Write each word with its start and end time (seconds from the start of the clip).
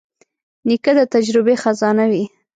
نیکه 0.67 0.91
د 0.97 0.99
تجربې 1.13 1.55
خزانه 1.63 2.05
وي. 2.11 2.25